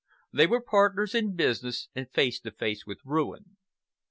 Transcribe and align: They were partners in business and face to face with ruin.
They 0.33 0.47
were 0.47 0.63
partners 0.63 1.13
in 1.13 1.35
business 1.35 1.87
and 1.93 2.09
face 2.11 2.39
to 2.39 2.49
face 2.51 2.87
with 2.87 3.01
ruin. 3.05 3.57